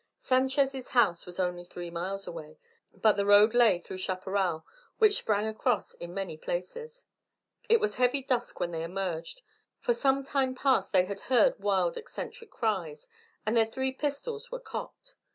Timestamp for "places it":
6.37-7.79